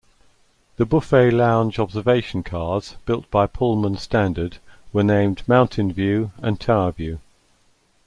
[0.77, 4.57] The buffet-lounge-observation cars built by Pullman Standard
[4.91, 7.19] were named "Mountain View" and "Tower View".